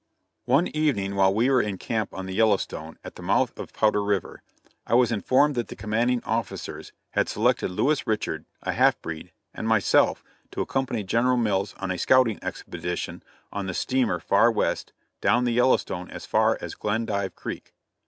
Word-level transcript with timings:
One 0.45 0.65
evening 0.69 1.13
while 1.13 1.31
we 1.31 1.47
were 1.51 1.61
in 1.61 1.77
camp 1.77 2.11
on 2.11 2.25
the 2.25 2.33
Yellowstone 2.33 2.97
at 3.03 3.13
the 3.17 3.21
mouth 3.21 3.55
of 3.59 3.71
Powder 3.71 4.03
river, 4.03 4.41
I 4.87 4.95
was 4.95 5.11
informed 5.11 5.53
that 5.53 5.67
the 5.67 5.75
commanding 5.75 6.23
officers 6.23 6.91
had 7.11 7.29
selected 7.29 7.69
Louis 7.69 8.07
Richard, 8.07 8.45
a 8.63 8.73
half 8.73 8.99
breed, 9.03 9.31
and 9.53 9.67
myself 9.67 10.23
to 10.53 10.61
accompany 10.61 11.03
General 11.03 11.37
Mills 11.37 11.75
on 11.77 11.91
a 11.91 11.99
scouting 11.99 12.39
expedition 12.41 13.21
on 13.53 13.67
the 13.67 13.75
steamer 13.75 14.19
Far 14.19 14.51
West, 14.51 14.91
down 15.21 15.43
the 15.43 15.53
Yellowstone 15.53 16.09
as 16.09 16.25
far 16.25 16.57
as 16.59 16.73
Glendive 16.73 17.35
Creek. 17.35 17.75